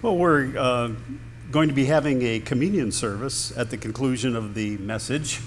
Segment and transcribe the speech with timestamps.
[0.00, 0.92] Well, we're uh,
[1.50, 5.40] going to be having a communion service at the conclusion of the message.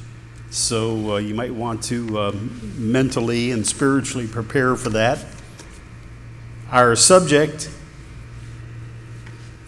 [0.50, 5.25] So uh, you might want to um, mentally and spiritually prepare for that.
[6.69, 7.69] Our subject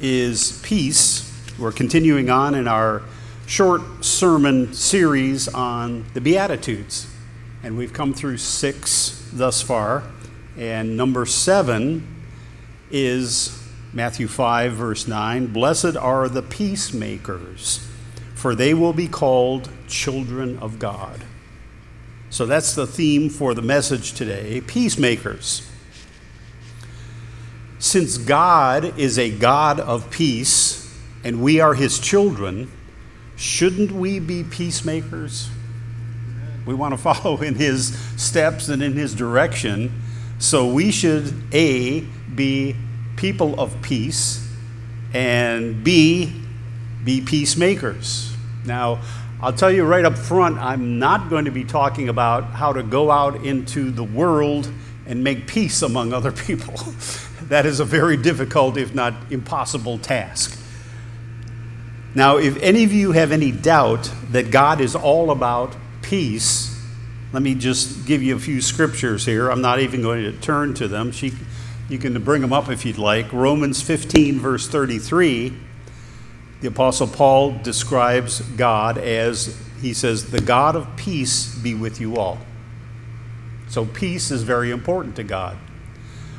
[0.01, 1.31] is peace.
[1.57, 3.04] We're continuing on in our
[3.45, 7.07] short sermon series on the Beatitudes.
[7.63, 10.04] And we've come through six thus far.
[10.57, 12.25] And number seven
[12.91, 13.62] is
[13.96, 17.88] Matthew 5, verse 9 Blessed are the peacemakers,
[18.34, 21.23] for they will be called children of God.
[22.31, 25.70] So that's the theme for the message today peacemakers.
[27.77, 30.91] Since God is a God of peace
[31.23, 32.72] and we are his children,
[33.36, 35.50] shouldn't we be peacemakers?
[36.66, 40.02] We want to follow in his steps and in his direction.
[40.39, 42.02] So we should, A,
[42.34, 42.75] be
[43.16, 44.48] people of peace,
[45.13, 46.41] and B,
[47.03, 48.34] be peacemakers.
[48.66, 49.02] Now,
[49.42, 52.81] I'll tell you right up front, I'm not going to be talking about how to
[52.81, 54.72] go out into the world
[55.06, 56.75] and make peace among other people.
[57.50, 60.59] that is a very difficult, if not impossible, task.
[62.16, 66.80] Now, if any of you have any doubt that God is all about peace,
[67.34, 69.50] let me just give you a few scriptures here.
[69.50, 71.11] I'm not even going to turn to them.
[71.11, 71.34] She,
[71.89, 73.31] you can bring them up if you'd like.
[73.34, 75.53] Romans 15, verse 33,
[76.62, 82.17] the Apostle Paul describes God as, he says, the God of peace be with you
[82.17, 82.40] all.
[83.67, 85.58] So, peace is very important to God.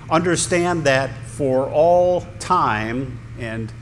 [0.09, 3.73] Understand that for all time, and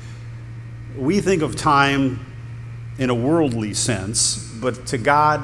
[0.96, 2.24] we think of time
[2.98, 5.42] in a worldly sense, but to God,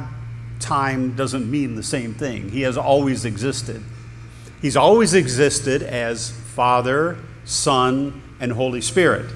[0.58, 2.50] time doesn't mean the same thing.
[2.50, 3.82] He has always existed.
[4.60, 9.30] He's always existed as Father, Son, and Holy Spirit.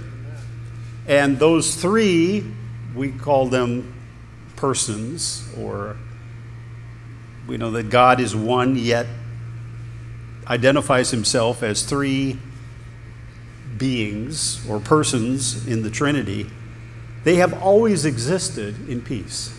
[1.07, 2.45] And those three,
[2.95, 3.95] we call them
[4.57, 5.97] persons, or
[7.47, 9.07] we know that God is one, yet
[10.47, 12.39] identifies himself as three
[13.77, 16.51] beings or persons in the Trinity.
[17.25, 19.57] They have always existed in peace.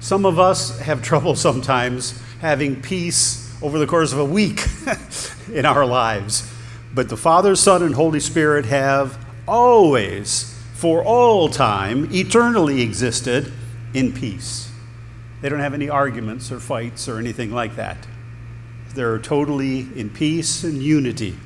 [0.00, 4.66] Some of us have trouble sometimes having peace over the course of a week
[5.52, 6.52] in our lives.
[6.94, 13.52] But the Father, Son, and Holy Spirit have always, for all time, eternally existed
[13.94, 14.70] in peace.
[15.40, 17.98] They don't have any arguments or fights or anything like that.
[18.94, 21.36] They're totally in peace and unity.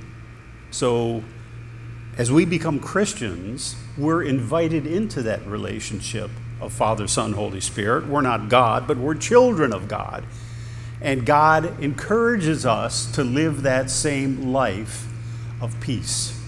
[0.70, 1.24] So,
[2.16, 8.06] as we become Christians, we're invited into that relationship of Father, Son, Holy Spirit.
[8.06, 10.24] We're not God, but we're children of God.
[11.02, 15.06] And God encourages us to live that same life
[15.60, 16.38] of peace.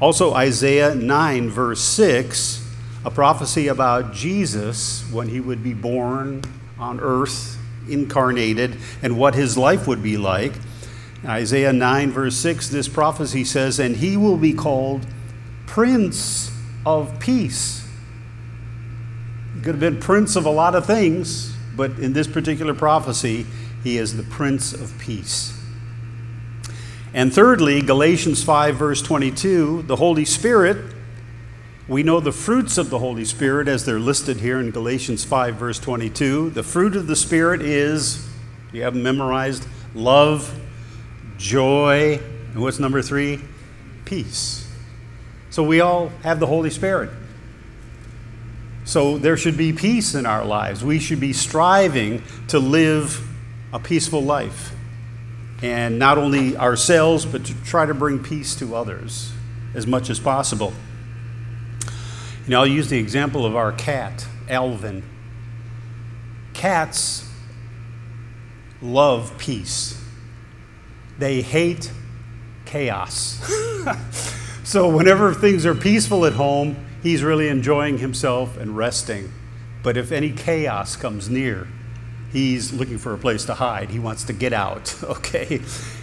[0.00, 2.62] Also, Isaiah 9, verse 6,
[3.04, 6.42] a prophecy about Jesus when he would be born
[6.78, 10.52] on earth, incarnated, and what his life would be like.
[11.24, 15.06] Isaiah 9, verse 6, this prophecy says, And he will be called
[15.66, 16.50] Prince
[16.84, 17.88] of Peace.
[19.54, 23.46] He could have been Prince of a lot of things, but in this particular prophecy,
[23.84, 25.52] he is the Prince of Peace.
[27.14, 30.94] And thirdly, Galatians 5, verse 22, the Holy Spirit,
[31.88, 35.54] we know the fruits of the Holy Spirit as they're listed here in Galatians 5,
[35.54, 36.50] verse 22.
[36.50, 38.28] The fruit of the Spirit is,
[38.72, 40.58] you have memorized, love,
[41.38, 42.20] joy,
[42.52, 43.40] and what's number three?
[44.04, 44.68] Peace.
[45.50, 47.10] So we all have the Holy Spirit.
[48.86, 50.84] So there should be peace in our lives.
[50.84, 53.20] We should be striving to live
[53.72, 54.72] a peaceful life.
[55.60, 59.32] And not only ourselves, but to try to bring peace to others
[59.74, 60.72] as much as possible.
[62.44, 65.02] You know, I'll use the example of our cat, Alvin.
[66.54, 67.28] Cats
[68.80, 70.00] love peace,
[71.18, 71.90] they hate
[72.66, 73.42] chaos.
[74.62, 79.32] so, whenever things are peaceful at home, he's really enjoying himself and resting.
[79.82, 81.68] But if any chaos comes near,
[82.32, 83.90] he's looking for a place to hide.
[83.90, 85.60] He wants to get out, okay?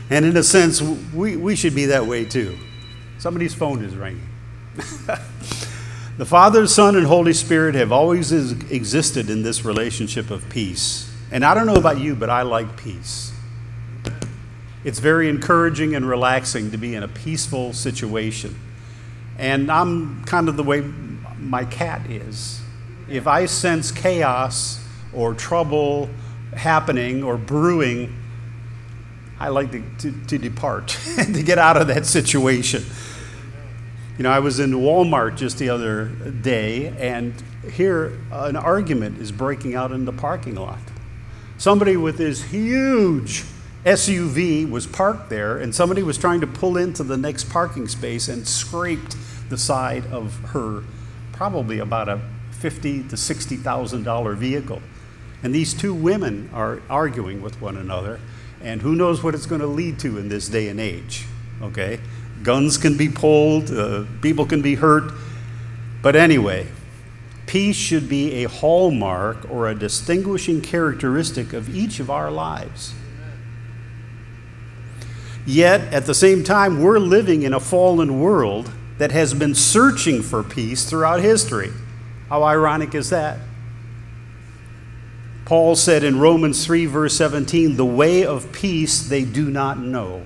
[0.10, 2.58] And in a sense, we, we should be that way too.
[3.18, 4.28] Somebody's phone is ringing.
[6.18, 11.14] the Father, Son, and Holy Spirit have always existed in this relationship of peace.
[11.32, 13.32] And I don't know about you, but I like peace.
[14.84, 18.56] It's very encouraging and relaxing to be in a peaceful situation.
[19.38, 20.82] And I'm kind of the way
[21.40, 22.62] my cat is.
[23.10, 24.84] If I sense chaos
[25.14, 26.10] or trouble
[26.56, 28.16] happening or brewing,
[29.40, 32.84] I like to, to, to depart to get out of that situation.
[34.18, 37.34] You know, I was in Walmart just the other day, and
[37.72, 40.80] here an argument is breaking out in the parking lot.
[41.58, 43.44] Somebody with this huge
[43.86, 48.30] SUV was parked there, and somebody was trying to pull into the next parking space
[48.30, 49.18] and scraped
[49.50, 50.84] the side of her,
[51.34, 52.22] probably about a
[52.52, 54.82] fifty to sixty thousand dollar vehicle.
[55.44, 58.22] And these two women are arguing with one another,
[58.62, 61.26] and who knows what it's going to lead to in this day and age.
[61.62, 62.00] Okay,
[62.42, 65.12] guns can be pulled, uh, people can be hurt,
[66.02, 66.68] but anyway,
[67.48, 72.94] peace should be a hallmark or a distinguishing characteristic of each of our lives.
[75.46, 80.22] Yet, at the same time, we're living in a fallen world that has been searching
[80.22, 81.72] for peace throughout history.
[82.30, 83.40] How ironic is that?
[85.46, 90.24] Paul said in Romans 3, verse 17, the way of peace they do not know.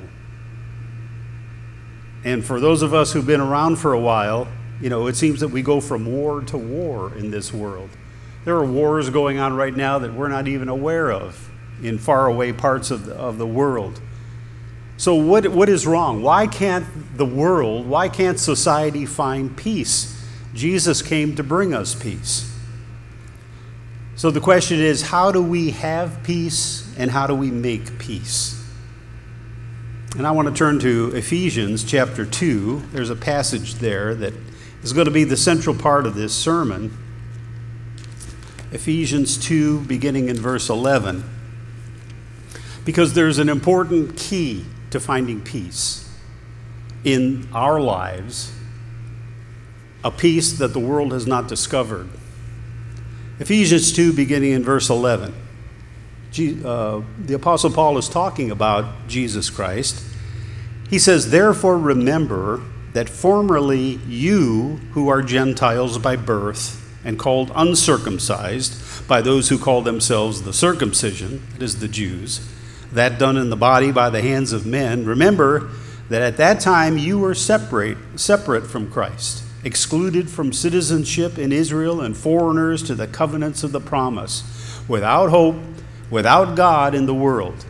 [2.24, 4.48] And for those of us who've been around for a while,
[4.80, 7.90] you know, it seems that we go from war to war in this world.
[8.46, 11.50] There are wars going on right now that we're not even aware of
[11.82, 14.00] in faraway parts of the, of the world.
[14.98, 16.24] So, what, what is wrong?
[16.24, 16.86] Why can't
[17.16, 20.26] the world, why can't society find peace?
[20.56, 22.52] Jesus came to bring us peace.
[24.16, 28.56] So, the question is how do we have peace and how do we make peace?
[30.18, 32.82] And I want to turn to Ephesians chapter 2.
[32.92, 34.34] There's a passage there that
[34.82, 36.98] is going to be the central part of this sermon.
[38.72, 41.24] Ephesians 2, beginning in verse 11.
[42.84, 46.10] Because there's an important key to finding peace
[47.04, 48.52] in our lives,
[50.04, 52.10] a peace that the world has not discovered.
[53.40, 55.34] Ephesians 2, beginning in verse 11.
[56.66, 60.04] Uh, the Apostle Paul is talking about Jesus Christ.
[60.90, 62.62] He says, Therefore, remember
[62.94, 69.82] that formerly you, who are Gentiles by birth and called uncircumcised by those who call
[69.82, 72.52] themselves the circumcision, that is, the Jews,
[72.92, 75.70] that done in the body by the hands of men, remember
[76.10, 82.02] that at that time you were separate, separate from Christ, excluded from citizenship in Israel
[82.02, 85.58] and foreigners to the covenants of the promise, without hope,
[86.10, 87.66] without God in the world.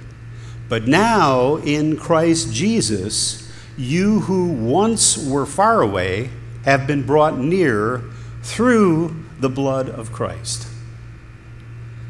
[0.70, 6.30] But now in Christ Jesus, you who once were far away
[6.66, 8.04] have been brought near
[8.44, 10.68] through the blood of Christ.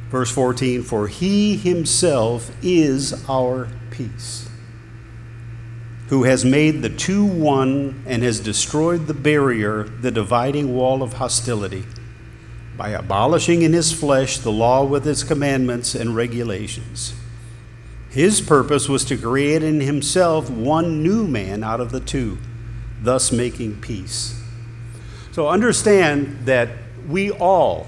[0.09, 4.49] Verse 14 For he himself is our peace,
[6.07, 11.13] who has made the two one and has destroyed the barrier, the dividing wall of
[11.13, 11.85] hostility,
[12.77, 17.13] by abolishing in his flesh the law with its commandments and regulations.
[18.09, 22.37] His purpose was to create in himself one new man out of the two,
[23.01, 24.41] thus making peace.
[25.33, 26.69] So understand that
[27.07, 27.87] we all,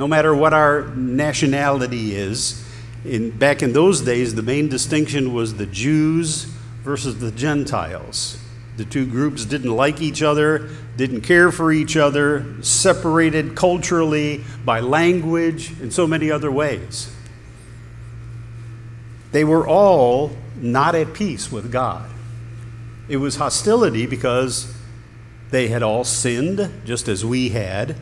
[0.00, 2.66] no matter what our nationality is.
[3.04, 6.44] In, back in those days, the main distinction was the Jews
[6.84, 8.38] versus the Gentiles.
[8.78, 14.80] The two groups didn't like each other, didn't care for each other, separated culturally by
[14.80, 17.14] language and so many other ways.
[19.32, 22.10] They were all not at peace with God.
[23.06, 24.74] It was hostility because
[25.50, 27.96] they had all sinned, just as we had,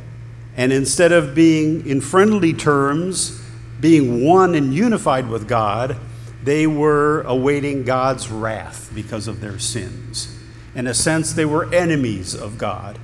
[0.58, 3.40] and instead of being in friendly terms,
[3.80, 5.96] being one and unified with God,
[6.42, 10.36] they were awaiting God's wrath because of their sins.
[10.74, 12.98] In a sense, they were enemies of God.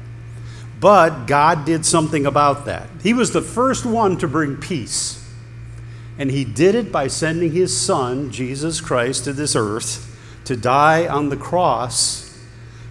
[0.80, 2.88] But God did something about that.
[3.04, 5.24] He was the first one to bring peace.
[6.18, 10.10] And He did it by sending His Son, Jesus Christ, to this earth
[10.44, 12.36] to die on the cross.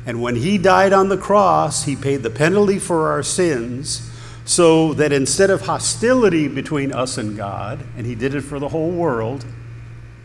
[0.06, 4.10] And when He died on the cross, He paid the penalty for our sins
[4.46, 8.70] so that instead of hostility between us and God, and He did it for the
[8.70, 9.46] whole world,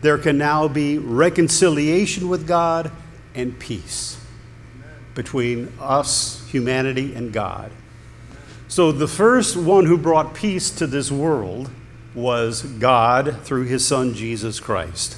[0.01, 2.91] there can now be reconciliation with God
[3.35, 4.17] and peace
[5.15, 7.71] between us, humanity, and God.
[8.67, 11.69] So the first one who brought peace to this world
[12.13, 15.17] was God through His Son Jesus Christ.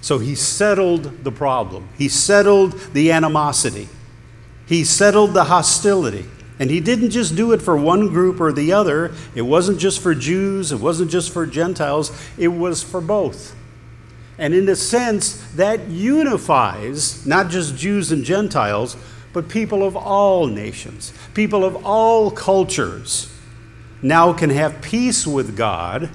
[0.00, 3.88] So He settled the problem, He settled the animosity,
[4.66, 6.26] He settled the hostility.
[6.58, 9.14] And he didn't just do it for one group or the other.
[9.34, 13.54] It wasn't just for Jews, it wasn't just for Gentiles, it was for both.
[14.38, 18.96] And in a sense, that unifies not just Jews and Gentiles,
[19.32, 23.32] but people of all nations, people of all cultures
[24.00, 26.10] now can have peace with God,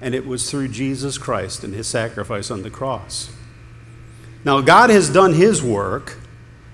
[0.00, 3.32] and it was through Jesus Christ and his sacrifice on the cross.
[4.44, 6.18] Now, God has done his work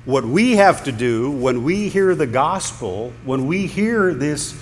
[0.04, 4.60] What we have to do when we hear the gospel, when we hear this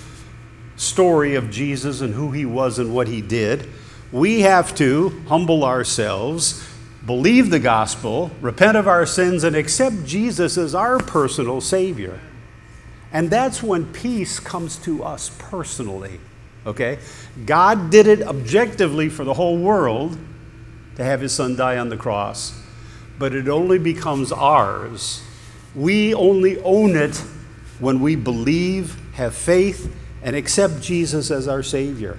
[0.75, 3.67] story of Jesus and who he was and what he did,
[4.11, 6.67] we have to humble ourselves,
[7.05, 12.19] believe the gospel, repent of our sins, and accept Jesus as our personal Savior.
[13.11, 16.19] And that's when peace comes to us personally.
[16.67, 16.99] Okay?
[17.45, 20.19] God did it objectively for the whole world
[20.97, 22.61] to have his son die on the cross,
[23.17, 25.23] but it only becomes ours.
[25.75, 27.15] We only own it
[27.79, 32.17] when we believe, have faith, and accept Jesus as our Savior.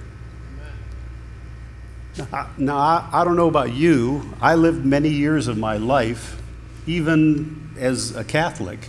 [2.57, 4.33] Now, I, I don't know about you.
[4.39, 6.41] I lived many years of my life,
[6.85, 8.87] even as a Catholic,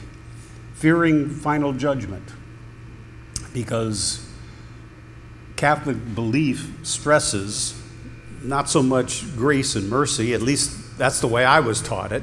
[0.75, 2.33] fearing final judgment
[3.54, 4.28] because
[5.56, 7.80] Catholic belief stresses
[8.42, 12.23] not so much grace and mercy, at least that's the way I was taught it,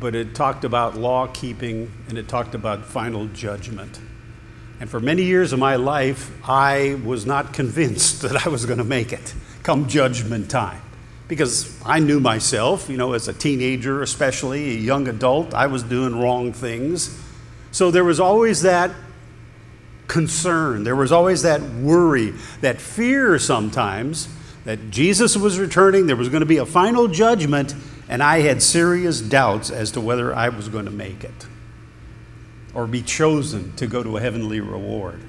[0.00, 4.00] but it talked about law keeping and it talked about final judgment.
[4.80, 8.78] And for many years of my life, I was not convinced that I was going
[8.78, 10.80] to make it come judgment time.
[11.28, 15.84] Because I knew myself, you know, as a teenager, especially a young adult, I was
[15.84, 17.16] doing wrong things.
[17.70, 18.90] So there was always that
[20.08, 20.82] concern.
[20.82, 24.28] There was always that worry, that fear sometimes
[24.64, 27.74] that Jesus was returning, there was going to be a final judgment,
[28.10, 31.46] and I had serious doubts as to whether I was going to make it
[32.74, 35.20] or be chosen to go to a heavenly reward.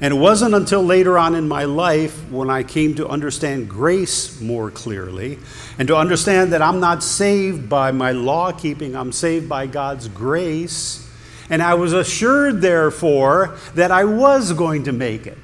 [0.00, 4.40] And it wasn't until later on in my life when I came to understand grace
[4.40, 5.38] more clearly
[5.80, 10.06] and to understand that I'm not saved by my law keeping, I'm saved by God's
[10.06, 11.10] grace
[11.50, 15.38] and I was assured, therefore, that I was going to make it.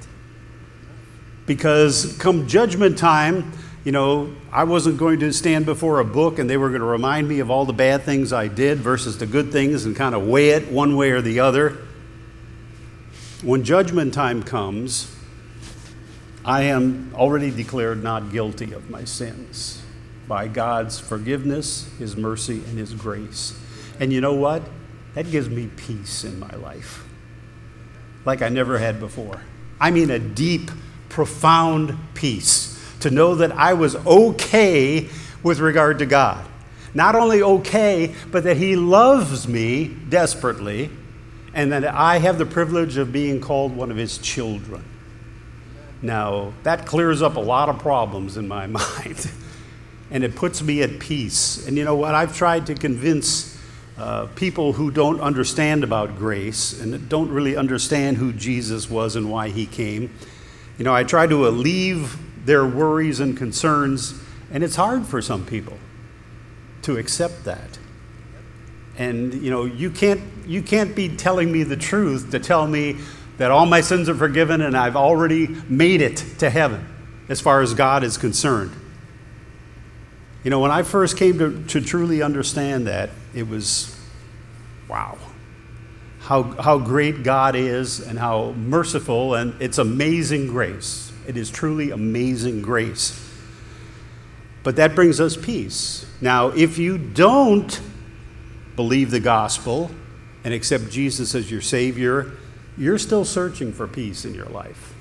[1.46, 3.52] Because come judgment time,
[3.84, 6.86] you know, I wasn't going to stand before a book and they were going to
[6.86, 10.14] remind me of all the bad things I did versus the good things and kind
[10.14, 11.78] of weigh it one way or the other.
[13.42, 15.12] When judgment time comes,
[16.44, 19.82] I am already declared not guilty of my sins
[20.28, 23.58] by God's forgiveness, His mercy, and His grace.
[23.98, 24.62] And you know what?
[25.14, 27.04] That gives me peace in my life,
[28.24, 29.42] like I never had before.
[29.80, 30.70] I mean, a deep,
[31.08, 32.71] profound peace
[33.02, 35.08] to know that I was okay
[35.42, 36.44] with regard to God.
[36.94, 40.90] Not only okay, but that He loves me desperately,
[41.54, 44.84] and that I have the privilege of being called one of His children.
[46.02, 48.66] Now, that clears up a lot of problems in my
[49.06, 49.30] mind,
[50.10, 51.66] and it puts me at peace.
[51.66, 52.14] And you know what?
[52.14, 53.58] I've tried to convince
[53.98, 59.30] uh, people who don't understand about grace and don't really understand who Jesus was and
[59.30, 60.10] why he came.
[60.78, 62.10] You know, I try to alleviate
[62.44, 64.20] their worries and concerns,
[64.50, 65.78] and it's hard for some people
[66.82, 67.78] to accept that.
[68.98, 72.98] And you know, you can't you can't be telling me the truth to tell me
[73.38, 76.86] that all my sins are forgiven and I've already made it to heaven
[77.28, 78.72] as far as God is concerned.
[80.44, 83.96] You know, when I first came to, to truly understand that, it was
[84.88, 85.16] wow.
[86.20, 91.11] How, how great God is and how merciful, and it's amazing grace.
[91.26, 93.18] It is truly amazing grace.
[94.62, 96.06] But that brings us peace.
[96.20, 97.80] Now, if you don't
[98.76, 99.90] believe the gospel
[100.44, 102.32] and accept Jesus as your Savior,
[102.76, 104.94] you're still searching for peace in your life.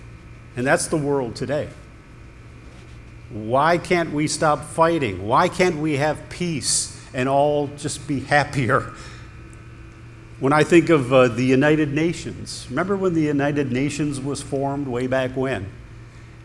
[0.55, 1.69] And that's the world today.
[3.29, 5.25] Why can't we stop fighting?
[5.25, 8.93] Why can't we have peace and all just be happier?
[10.39, 14.87] When I think of uh, the United Nations, remember when the United Nations was formed
[14.87, 15.71] way back when?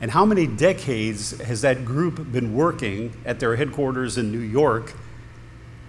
[0.01, 4.93] And how many decades has that group been working at their headquarters in New York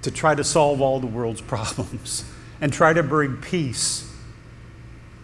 [0.01, 2.23] to try to solve all the world's problems
[2.61, 4.09] and try to bring peace?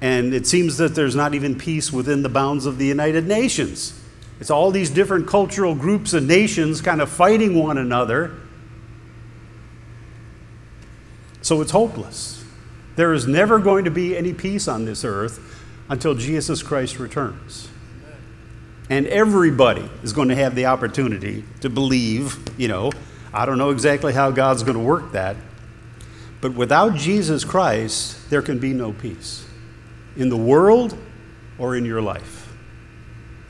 [0.01, 3.97] And it seems that there's not even peace within the bounds of the United Nations.
[4.41, 8.35] It's all these different cultural groups and nations kind of fighting one another.
[11.41, 12.43] So it's hopeless.
[12.97, 15.39] There is never going to be any peace on this earth
[15.89, 17.69] until Jesus Christ returns.
[18.93, 22.91] And everybody is going to have the opportunity to believe, you know,
[23.33, 25.35] I don't know exactly how God's going to work that,
[26.41, 29.47] but without Jesus Christ, there can be no peace
[30.15, 30.95] in the world
[31.57, 32.53] or in your life.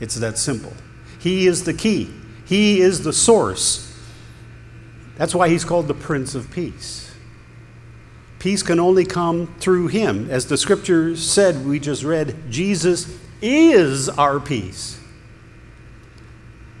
[0.00, 0.72] It's that simple.
[1.18, 2.10] He is the key,
[2.46, 3.94] He is the source.
[5.18, 7.14] That's why He's called the Prince of Peace.
[8.38, 10.30] Peace can only come through Him.
[10.30, 15.00] As the scripture said, we just read, Jesus is our peace.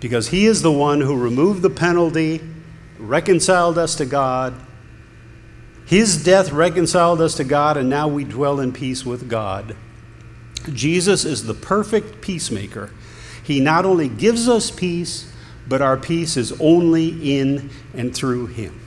[0.00, 2.40] Because He is the one who removed the penalty,
[2.98, 4.54] reconciled us to God,
[5.86, 9.76] His death reconciled us to God, and now we dwell in peace with God.
[10.72, 12.90] Jesus is the perfect peacemaker.
[13.42, 15.30] He not only gives us peace,
[15.66, 18.80] but our peace is only in and through Him.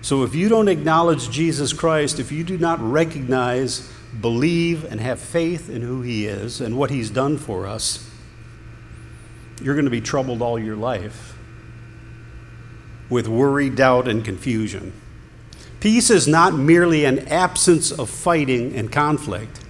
[0.00, 5.20] So if you don't acknowledge Jesus Christ, if you do not recognize, believe, and have
[5.20, 8.07] faith in who He is and what He's done for us,
[9.60, 11.36] you're going to be troubled all your life
[13.10, 14.92] with worry, doubt, and confusion.
[15.80, 19.60] Peace is not merely an absence of fighting and conflict,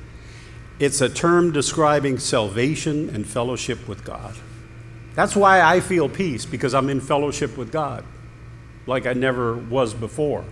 [0.78, 4.36] it's a term describing salvation and fellowship with God.
[5.14, 8.04] That's why I feel peace, because I'm in fellowship with God
[8.86, 10.44] like I never was before.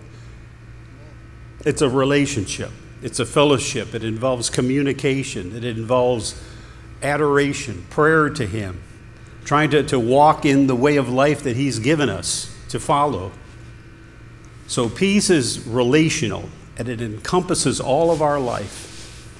[1.65, 3.95] It's a relationship, it's a fellowship.
[3.95, 6.41] It involves communication, it involves
[7.01, 8.81] adoration, prayer to Him,
[9.47, 13.31] trying to, to walk in the way of life that He's given us to follow.
[14.67, 18.83] So, peace is relational and it encompasses all of our life.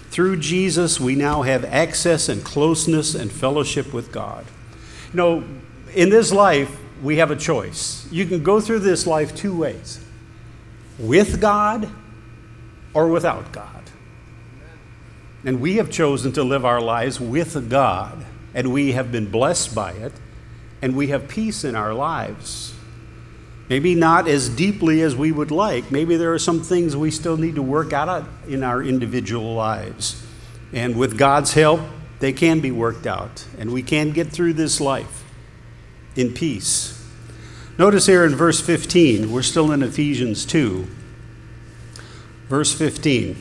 [0.10, 4.46] Through Jesus, we now have access and closeness and fellowship with God.
[5.12, 5.44] You know,
[5.94, 6.74] in this life,
[7.04, 8.08] we have a choice.
[8.10, 10.04] You can go through this life two ways
[10.98, 11.90] with God
[12.94, 13.84] or without God.
[15.44, 18.26] And we have chosen to live our lives with God,
[18.58, 20.12] and we have been blessed by it,
[20.82, 22.74] and we have peace in our lives.
[23.70, 25.92] Maybe not as deeply as we would like.
[25.92, 30.26] Maybe there are some things we still need to work out in our individual lives.
[30.74, 31.82] And with God's help,
[32.20, 35.24] they can be worked out, and we can get through this life
[36.16, 37.00] in peace.
[37.78, 40.88] Notice here in verse 15, we're still in Ephesians 2.
[42.50, 43.36] Verse 15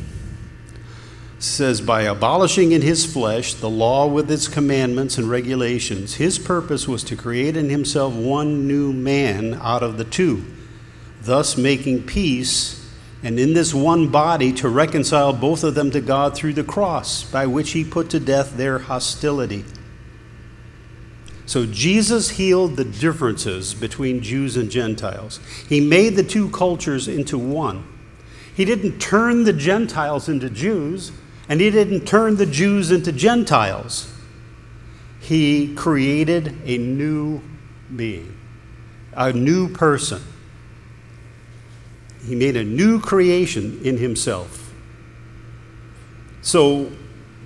[1.38, 6.88] says, By abolishing in his flesh the law with its commandments and regulations, his purpose
[6.88, 10.45] was to create in himself one new man out of the two,
[11.21, 12.88] thus making peace,
[13.23, 17.25] and in this one body to reconcile both of them to God through the cross,
[17.25, 19.64] by which he put to death their hostility.
[21.46, 25.38] So Jesus healed the differences between Jews and Gentiles.
[25.68, 27.87] He made the two cultures into one.
[28.55, 31.12] He didn't turn the Gentiles into Jews,
[31.48, 34.12] and he didn't turn the Jews into Gentiles.
[35.20, 37.40] He created a new
[37.94, 38.37] being,
[39.12, 40.22] a new person.
[42.26, 44.72] He made a new creation in himself.
[46.42, 46.92] So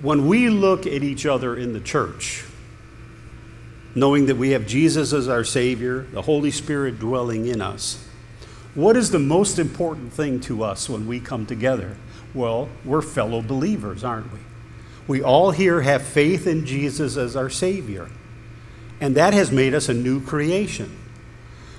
[0.01, 2.45] when we look at each other in the church,
[3.93, 8.07] knowing that we have Jesus as our Savior, the Holy Spirit dwelling in us,
[8.73, 11.97] what is the most important thing to us when we come together?
[12.33, 14.39] Well, we're fellow believers, aren't we?
[15.07, 18.09] We all here have faith in Jesus as our Savior,
[18.99, 20.97] and that has made us a new creation.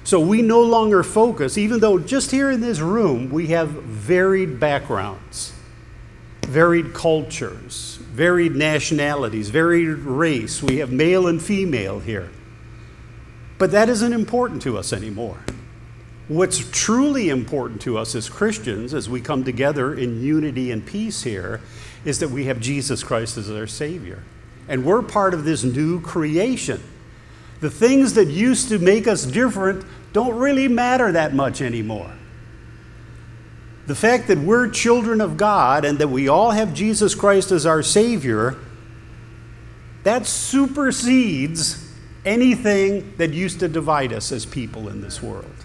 [0.04, 4.58] So we no longer focus, even though just here in this room we have varied
[4.58, 5.52] backgrounds,
[6.46, 10.62] varied cultures, varied nationalities, varied race.
[10.62, 12.30] We have male and female here.
[13.58, 15.38] But that isn't important to us anymore.
[16.32, 21.24] What's truly important to us as Christians, as we come together in unity and peace
[21.24, 21.60] here,
[22.06, 24.22] is that we have Jesus Christ as our Savior.
[24.66, 26.82] And we're part of this new creation.
[27.60, 32.14] The things that used to make us different don't really matter that much anymore.
[33.86, 37.66] The fact that we're children of God and that we all have Jesus Christ as
[37.66, 38.56] our Savior,
[40.02, 41.92] that supersedes
[42.24, 45.61] anything that used to divide us as people in this world.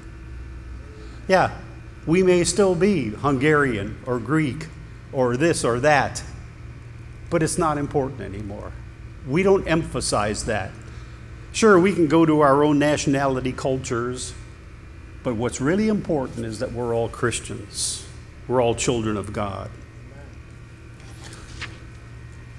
[1.28, 1.58] Yeah,
[2.06, 4.68] we may still be Hungarian or Greek
[5.12, 6.24] or this or that,
[7.30, 8.72] but it's not important anymore.
[9.28, 10.72] We don't emphasize that.
[11.52, 14.34] Sure, we can go to our own nationality cultures,
[15.24, 18.06] but what's really important is that we're all Christians.
[18.48, 19.70] We're all children of God.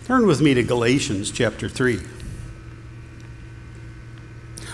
[0.04, 2.00] Turn with me to Galatians chapter 3.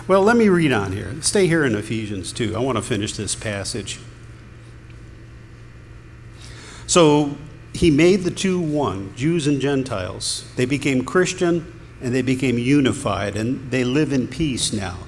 [0.06, 1.14] Well, let me read on here.
[1.22, 2.54] Stay here in Ephesians 2.
[2.54, 3.98] I want to finish this passage.
[6.86, 7.38] So,
[7.72, 10.44] he made the two one, Jews and Gentiles.
[10.56, 14.98] They became Christian and they became unified, and they live in peace now.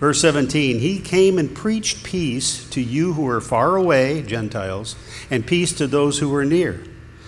[0.00, 4.96] Verse 17, he came and preached peace to you who are far away, Gentiles,
[5.30, 6.82] and peace to those who are near.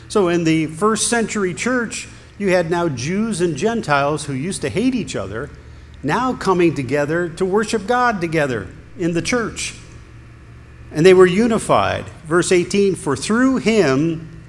[0.08, 4.70] So in the first century church, you had now Jews and Gentiles who used to
[4.70, 5.50] hate each other,
[6.02, 9.74] now coming together to worship God together in the church.
[10.90, 12.08] And they were unified.
[12.24, 14.42] Verse 18, for through him,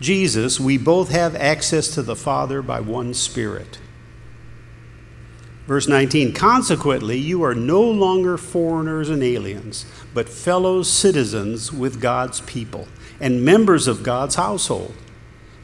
[0.00, 3.78] Jesus, we both have access to the Father by one Spirit.
[5.66, 9.84] Verse 19 Consequently, you are no longer foreigners and aliens,
[10.14, 12.88] but fellow citizens with God's people
[13.20, 14.94] and members of God's household,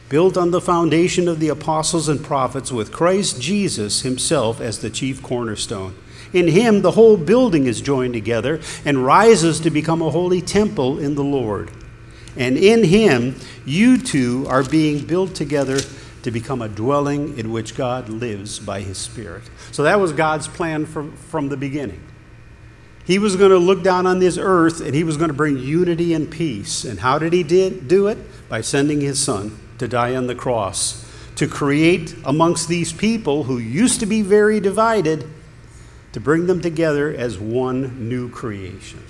[0.09, 4.91] built on the foundation of the apostles and prophets, with Christ Jesus himself as the
[4.91, 5.97] chief cornerstone.
[6.33, 10.99] In him, the whole building is joined together and rises to become a holy temple
[10.99, 11.71] in the Lord.
[12.37, 15.79] And in him, you two are being built together
[16.23, 19.45] to become a dwelling in which God lives by his Spirit.
[19.73, 22.03] So that was God's plan from, from the beginning.
[23.05, 25.59] He was going to look down on this earth and he was going to bring
[25.59, 26.85] unity and peace.
[26.85, 28.19] And how did he did, do it?
[28.49, 31.05] By sending his son to die on the cross,
[31.37, 35.29] to create amongst these people who used to be very divided,
[36.13, 39.03] to bring them together as one new creation.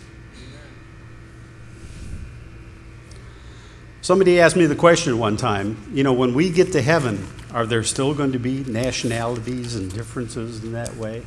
[4.03, 7.67] Somebody asked me the question one time you know, when we get to heaven, are
[7.67, 11.23] there still going to be nationalities and differences in that way?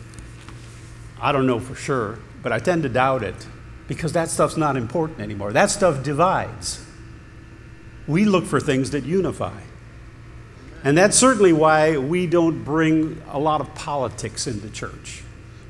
[1.22, 3.48] I don't know for sure, but I tend to doubt it
[3.88, 5.52] because that stuff's not important anymore.
[5.52, 6.86] That stuff divides.
[8.10, 9.62] We look for things that unify.
[10.84, 15.22] And that's certainly why we don't bring a lot of politics into church.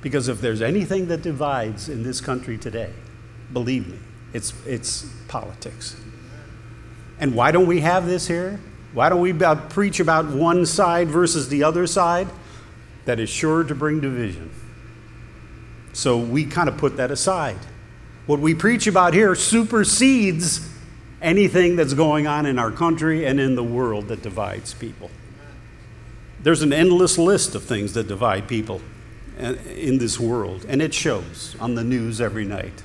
[0.02, 2.93] Because if there's anything that divides in this country today,
[3.52, 3.99] believe me,
[4.32, 5.97] it's, it's politics.
[7.19, 8.62] And why don't we have this here?
[8.93, 12.30] Why don't we preach about one side versus the other side?
[13.04, 14.49] That is sure to bring division.
[15.91, 17.60] So we kind of put that aside.
[18.28, 20.79] What we preach about here supersedes
[21.22, 25.12] anything that's going on in our country and in the world that divides people.
[26.42, 28.82] There's an endless list of things that divide people
[29.40, 32.84] uh, in this world, and it shows on the news every night.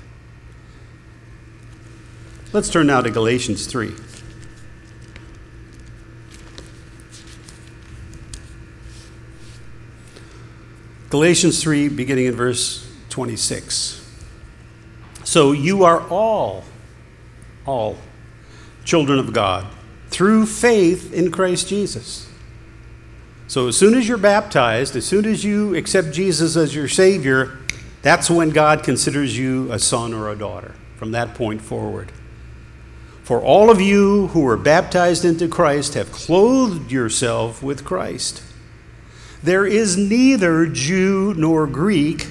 [2.51, 3.93] Let's turn now to Galatians 3.
[11.09, 14.01] Galatians 3, beginning in verse 26.
[15.23, 16.65] So you are all,
[17.65, 17.97] all
[18.85, 19.67] children of God
[20.09, 22.29] through faith in Christ Jesus.
[23.47, 27.57] So as soon as you're baptized, as soon as you accept Jesus as your Savior,
[28.01, 32.11] that's when God considers you a son or a daughter from that point forward.
[33.23, 38.43] For all of you who were baptized into Christ have clothed yourself with Christ.
[39.41, 42.27] There is neither Jew nor Greek,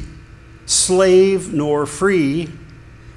[0.67, 2.49] slave nor free,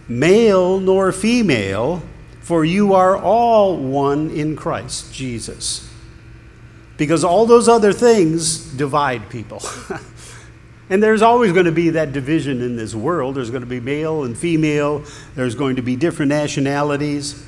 [0.08, 2.02] male nor female,
[2.48, 5.86] for you are all one in Christ Jesus.
[6.96, 9.62] Because all those other things divide people.
[10.90, 13.36] and there's always going to be that division in this world.
[13.36, 15.04] There's going to be male and female,
[15.36, 17.44] there's going to be different nationalities.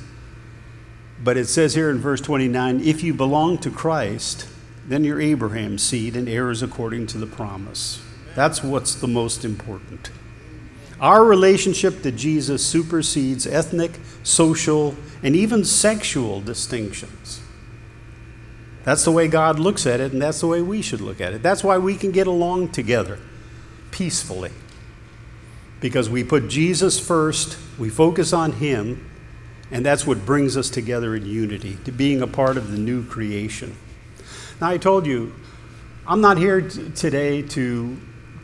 [1.24, 4.46] But it says here in verse 29 if you belong to Christ,
[4.86, 8.02] then you're Abraham's seed and heirs according to the promise.
[8.34, 10.10] That's what's the most important.
[11.00, 17.40] Our relationship to Jesus supersedes ethnic, social, and even sexual distinctions.
[18.84, 21.32] That's the way God looks at it, and that's the way we should look at
[21.32, 21.42] it.
[21.42, 23.18] That's why we can get along together
[23.90, 24.50] peacefully.
[25.80, 29.10] Because we put Jesus first, we focus on Him,
[29.70, 33.04] and that's what brings us together in unity, to being a part of the new
[33.04, 33.76] creation.
[34.60, 35.34] Now, I told you,
[36.06, 37.98] I'm not here t- today to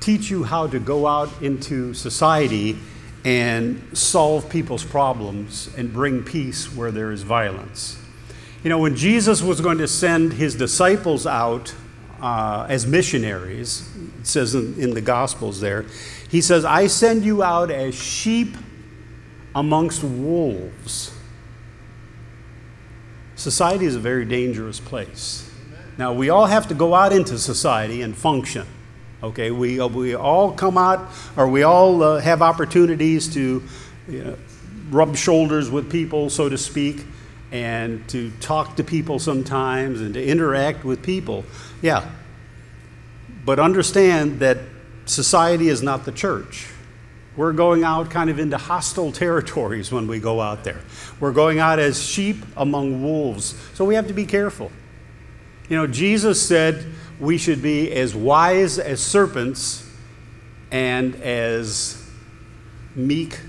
[0.06, 2.78] teach you how to go out into society
[3.24, 7.98] and solve people's problems and bring peace where there is violence.
[8.62, 11.74] You know, when Jesus was going to send his disciples out
[12.20, 13.90] uh, as missionaries,
[14.20, 15.84] it says in, in the Gospels there,
[16.30, 18.56] he says, I send you out as sheep
[19.56, 21.12] amongst wolves.
[23.34, 25.50] Society is a very dangerous place.
[25.98, 28.68] Now, we all have to go out into society and function.
[29.22, 33.62] Okay, we, uh, we all come out, or we all uh, have opportunities to
[34.08, 34.36] you know,
[34.90, 37.04] rub shoulders with people, so to speak,
[37.50, 41.44] and to talk to people sometimes and to interact with people.
[41.80, 42.10] Yeah.
[43.44, 44.58] But understand that
[45.06, 46.68] society is not the church.
[47.36, 50.80] We're going out kind of into hostile territories when we go out there.
[51.20, 53.54] We're going out as sheep among wolves.
[53.72, 54.70] So we have to be careful.
[55.68, 56.86] You know, Jesus said
[57.18, 59.88] we should be as wise as serpents
[60.70, 62.08] and as
[62.94, 63.40] meek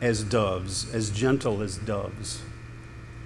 [0.00, 2.42] as doves, as gentle as doves.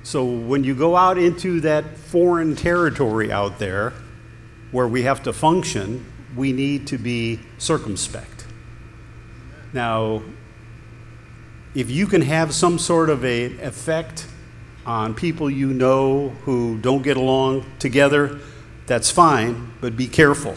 [0.03, 3.93] So when you go out into that foreign territory out there
[4.71, 8.47] where we have to function, we need to be circumspect.
[9.73, 10.23] Now,
[11.75, 14.27] if you can have some sort of a effect
[14.87, 18.41] on people you know who don't get along together,
[18.87, 20.57] that's fine, but be careful.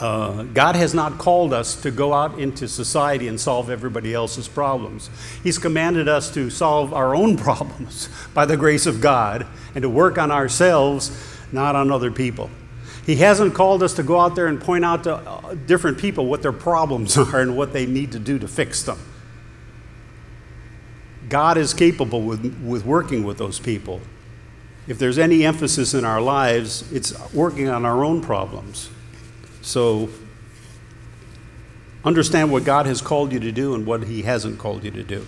[0.00, 4.48] Uh, God has not called us to go out into society and solve everybody else's
[4.48, 5.08] problems.
[5.42, 9.88] He's commanded us to solve our own problems by the grace of God and to
[9.88, 11.10] work on ourselves,
[11.52, 12.50] not on other people.
[13.06, 16.26] He hasn't called us to go out there and point out to uh, different people
[16.26, 18.98] what their problems are and what they need to do to fix them.
[21.28, 24.00] God is capable with, with working with those people.
[24.86, 28.88] If there's any emphasis in our lives, it's working on our own problems.
[29.62, 30.08] So
[32.04, 35.02] understand what God has called you to do and what He hasn't called you to
[35.02, 35.26] do.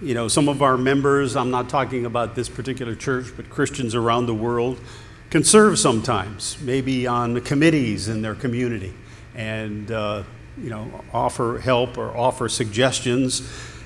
[0.00, 3.94] You know, some of our members, I'm not talking about this particular church, but Christians
[3.94, 4.78] around the world,
[5.30, 8.94] can serve sometimes, maybe on the committees in their community,
[9.34, 10.22] and uh,
[10.56, 13.40] you know, offer help or offer suggestions.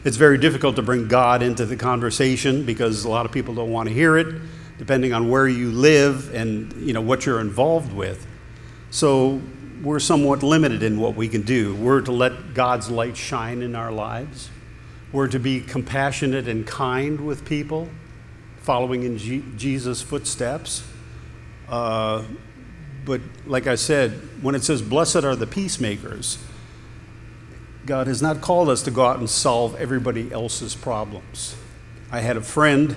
[0.09, 3.71] It's very difficult to bring God into the conversation because a lot of people don't
[3.71, 4.37] want to hear it,
[4.79, 8.27] depending on where you live and you know what you're involved with.
[8.91, 9.43] So
[9.83, 11.75] we're somewhat limited in what we can do.
[11.75, 14.49] We're to let God's light shine in our lives.
[15.13, 17.91] We're to be compassionate and kind with people,
[18.63, 20.91] following in G- Jesus' footsteps.
[21.69, 22.25] Uh,
[23.05, 26.39] but like I said, when it says, Blessed are the peacemakers,
[27.89, 31.57] God has not called us to go out and solve everybody else's problems.
[32.13, 32.95] I had a friend,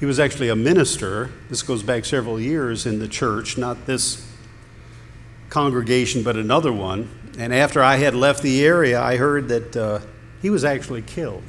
[0.00, 1.30] he was actually a minister.
[1.48, 4.28] This goes back several years in the church, not this
[5.48, 7.08] congregation, but another one.
[7.38, 10.00] And after I had left the area, I heard that uh,
[10.42, 11.44] he was actually killed.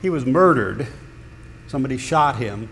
[0.00, 0.86] He was murdered.
[1.66, 2.68] Somebody shot him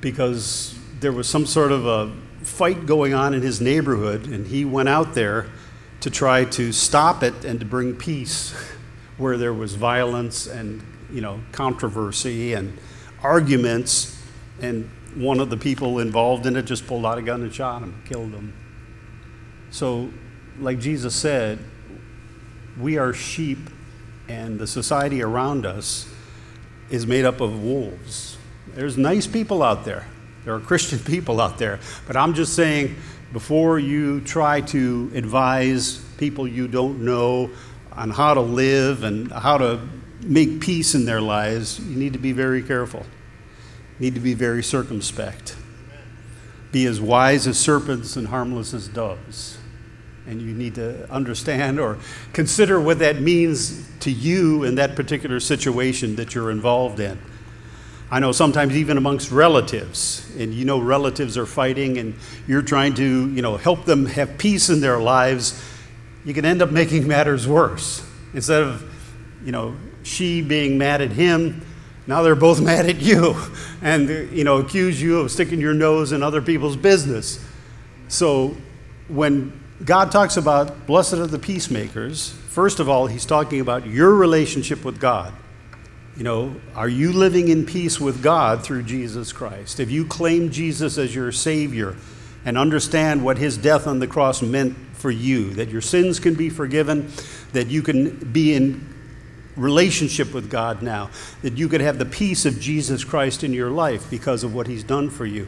[0.00, 4.64] because there was some sort of a fight going on in his neighborhood, and he
[4.64, 5.48] went out there
[6.00, 8.54] to try to stop it and to bring peace
[9.16, 12.78] where there was violence and you know controversy and
[13.22, 14.20] arguments.
[14.60, 17.82] And one of the people involved in it just pulled out a gun and shot
[17.82, 18.54] him killed him.
[19.70, 20.10] So,
[20.58, 21.58] like Jesus said,
[22.80, 23.58] we are sheep,
[24.28, 26.08] and the society around us
[26.90, 28.38] is made up of wolves.
[28.74, 30.06] There's nice people out there,
[30.44, 32.96] there are Christian people out there, but I'm just saying
[33.32, 37.50] before you try to advise people you don't know
[37.92, 39.80] on how to live and how to
[40.22, 43.04] make peace in their lives, you need to be very careful.
[43.98, 45.56] You need to be very circumspect.
[46.72, 49.58] Be as wise as serpents and harmless as doves
[50.28, 51.98] and you need to understand or
[52.34, 57.18] consider what that means to you in that particular situation that you're involved in.
[58.10, 62.14] I know sometimes even amongst relatives, and you know relatives are fighting and
[62.46, 65.62] you're trying to, you know, help them have peace in their lives,
[66.24, 68.04] you can end up making matters worse.
[68.34, 68.84] Instead of,
[69.44, 71.64] you know, she being mad at him,
[72.06, 73.36] now they're both mad at you
[73.82, 77.44] and, you know, accuse you of sticking your nose in other people's business.
[78.08, 78.56] So
[79.08, 79.52] when
[79.84, 82.30] God talks about blessed are the peacemakers.
[82.30, 85.32] First of all, he's talking about your relationship with God.
[86.18, 89.78] You know, are you living in peace with God through Jesus Christ?
[89.78, 91.94] If you claim Jesus as your Savior
[92.44, 96.34] and understand what his death on the cross meant for you, that your sins can
[96.34, 97.08] be forgiven,
[97.52, 98.92] that you can be in
[99.54, 101.08] relationship with God now,
[101.42, 104.66] that you could have the peace of Jesus Christ in your life because of what
[104.66, 105.46] he's done for you.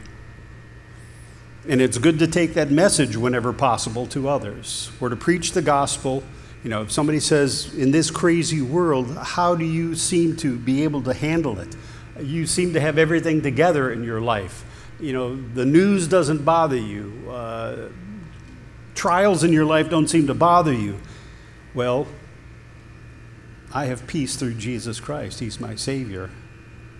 [1.67, 4.89] And it's good to take that message whenever possible to others.
[5.01, 6.23] Or to preach the gospel.
[6.63, 10.83] You know, if somebody says, in this crazy world, how do you seem to be
[10.83, 11.75] able to handle it?
[12.19, 14.63] You seem to have everything together in your life.
[14.99, 17.89] You know, the news doesn't bother you, uh,
[18.93, 20.99] trials in your life don't seem to bother you.
[21.73, 22.07] Well,
[23.73, 25.39] I have peace through Jesus Christ.
[25.39, 26.29] He's my Savior.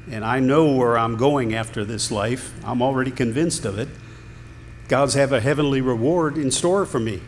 [0.10, 2.54] And I know where I'm going after this life.
[2.64, 3.90] I'm already convinced of it.
[4.88, 7.22] God's have a heavenly reward in store for me.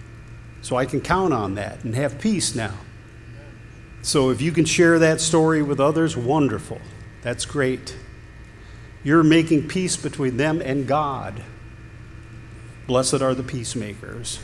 [0.64, 2.74] So I can count on that and have peace now.
[4.02, 6.80] So if you can share that story with others, wonderful.
[7.22, 7.96] That's great.
[9.04, 11.44] You're making peace between them and God.
[12.88, 14.40] Blessed are the peacemakers.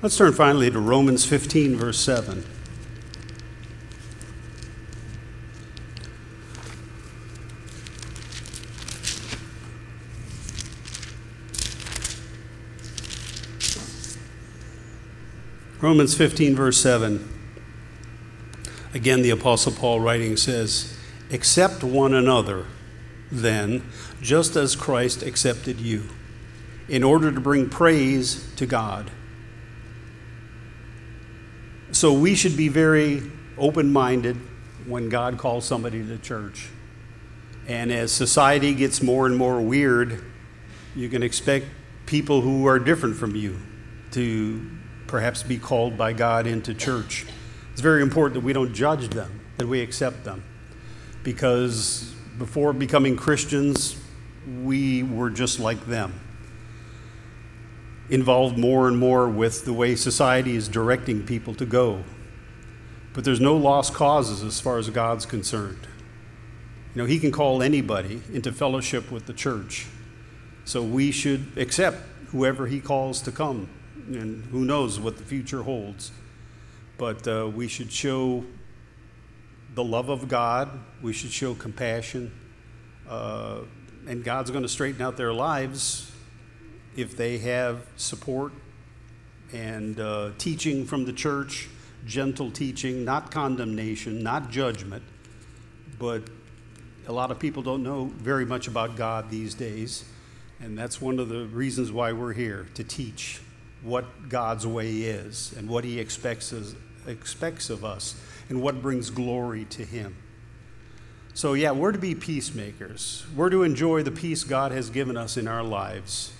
[0.00, 2.44] Let's turn finally to Romans 15, verse 7.
[15.80, 17.28] Romans 15, verse 7.
[18.94, 20.98] Again, the Apostle Paul writing says,
[21.30, 22.66] Accept one another,
[23.30, 23.88] then,
[24.20, 26.04] just as Christ accepted you,
[26.88, 29.12] in order to bring praise to God.
[31.92, 33.22] So we should be very
[33.56, 34.36] open minded
[34.84, 36.70] when God calls somebody to church.
[37.68, 40.24] And as society gets more and more weird,
[40.96, 41.66] you can expect
[42.06, 43.60] people who are different from you
[44.12, 44.77] to
[45.08, 47.26] perhaps be called by God into church.
[47.72, 50.44] It's very important that we don't judge them, that we accept them.
[51.24, 54.00] Because before becoming Christians,
[54.62, 56.20] we were just like them.
[58.10, 62.04] Involved more and more with the way society is directing people to go.
[63.12, 65.88] But there's no lost causes as far as God's concerned.
[66.94, 69.86] You know, He can call anybody into fellowship with the church.
[70.64, 73.68] So we should accept whoever He calls to come.
[74.08, 76.12] And who knows what the future holds.
[76.96, 78.44] But uh, we should show
[79.74, 80.70] the love of God,
[81.02, 82.32] we should show compassion.
[83.08, 83.60] Uh,
[84.06, 86.10] and God's going to straighten out their lives
[86.96, 88.52] if they have support
[89.52, 91.68] and uh, teaching from the church,
[92.06, 95.02] gentle teaching, not condemnation, not judgment.
[95.98, 96.22] But
[97.06, 100.04] a lot of people don't know very much about God these days.
[100.60, 103.40] And that's one of the reasons why we're here to teach
[103.82, 106.74] what God's way is and what He expects, us,
[107.06, 110.16] expects of us and what brings glory to Him.
[111.34, 113.24] So, yeah, we're to be peacemakers.
[113.36, 116.32] We're to enjoy the peace God has given us in our lives,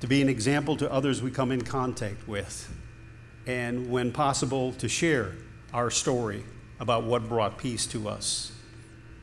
[0.00, 2.72] to be an example to others we come in contact with,
[3.46, 5.34] and when possible, to share
[5.72, 6.44] our story
[6.80, 8.50] about what brought peace to us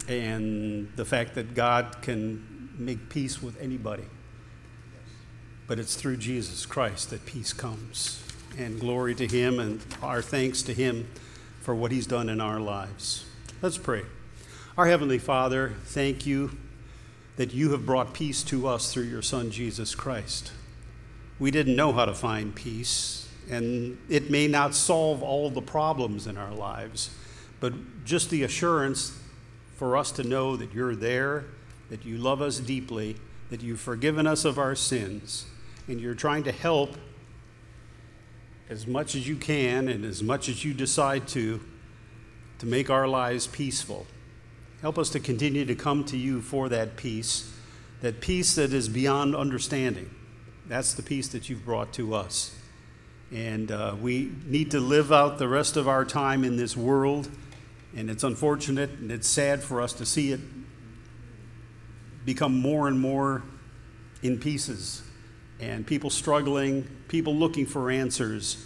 [0.08, 4.06] and the fact that God can make peace with anybody.
[5.68, 8.24] But it's through Jesus Christ that peace comes.
[8.58, 11.08] And glory to Him and our thanks to Him
[11.62, 13.26] for what He's done in our lives.
[13.62, 14.04] Let's pray.
[14.78, 16.58] Our Heavenly Father, thank you
[17.36, 20.52] that you have brought peace to us through your Son, Jesus Christ.
[21.40, 26.26] We didn't know how to find peace, and it may not solve all the problems
[26.26, 27.12] in our lives,
[27.60, 27.74] but
[28.06, 29.20] just the assurance
[29.76, 31.46] for us to know that you're there,
[31.90, 33.18] that you love us deeply,
[33.50, 35.46] that you've forgiven us of our sins,
[35.88, 36.96] and you're trying to help
[38.70, 41.62] as much as you can and as much as you decide to,
[42.60, 44.06] to make our lives peaceful.
[44.82, 47.52] Help us to continue to come to you for that peace,
[48.02, 50.10] that peace that is beyond understanding.
[50.68, 52.54] That's the peace that you've brought to us.
[53.32, 57.30] And uh, we need to live out the rest of our time in this world.
[57.96, 60.42] And it's unfortunate and it's sad for us to see it
[62.26, 63.44] become more and more
[64.22, 65.07] in pieces
[65.60, 68.66] and people struggling, people looking for answers,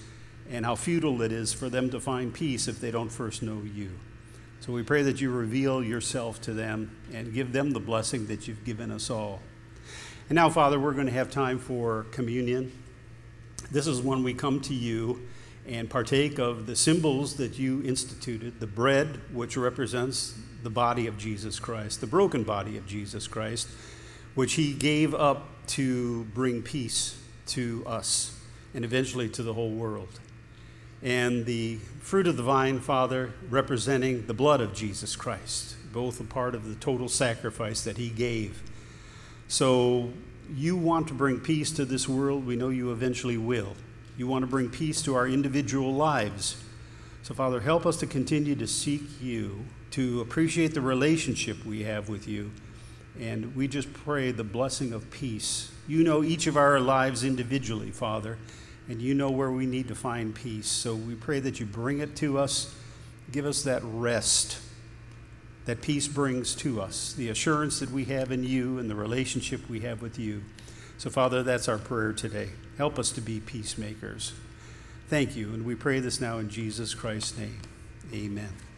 [0.50, 3.62] and how futile it is for them to find peace if they don't first know
[3.64, 3.92] you.
[4.60, 8.48] So we pray that you reveal yourself to them and give them the blessing that
[8.48, 9.42] you've given us all.
[10.30, 12.72] And now, Father, we're going to have time for communion.
[13.72, 15.28] This is when we come to you
[15.68, 21.18] and partake of the symbols that you instituted the bread, which represents the body of
[21.18, 23.68] Jesus Christ, the broken body of Jesus Christ,
[24.36, 28.38] which he gave up to bring peace to us
[28.74, 30.20] and eventually to the whole world.
[31.04, 36.24] And the fruit of the vine, Father, representing the blood of Jesus Christ, both a
[36.24, 38.62] part of the total sacrifice that he gave.
[39.48, 40.12] So
[40.54, 42.46] you want to bring peace to this world.
[42.46, 43.76] We know you eventually will.
[44.18, 46.62] You want to bring peace to our individual lives.
[47.24, 52.10] So, Father, help us to continue to seek you, to appreciate the relationship we have
[52.10, 52.52] with you
[53.20, 55.72] and we just pray the blessing of peace.
[55.88, 58.38] You know each of our lives individually, Father,
[58.88, 60.68] and you know where we need to find peace.
[60.68, 62.74] So we pray that you bring it to us.
[63.32, 64.60] Give us that rest
[65.66, 69.70] that peace brings to us, the assurance that we have in you and the relationship
[69.70, 70.44] we have with you.
[70.98, 72.50] So, Father, that's our prayer today.
[72.78, 74.34] Help us to be peacemakers.
[75.08, 77.60] Thank you, and we pray this now in Jesus Christ's name.
[78.14, 78.71] Amen.